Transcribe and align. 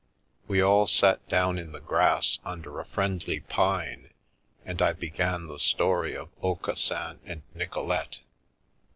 We 0.47 0.61
all 0.63 0.87
sat 0.87 1.29
down 1.29 1.59
in 1.59 1.73
the 1.73 1.79
grass 1.79 2.39
under 2.43 2.79
a 2.79 2.85
friendly 2.87 3.41
pine, 3.41 4.09
and 4.65 4.81
I 4.81 4.93
began 4.93 5.45
the 5.45 5.59
story 5.59 6.17
of 6.17 6.29
Aucassin 6.41 7.19
and 7.23 7.43
Nicolete. 7.53 8.21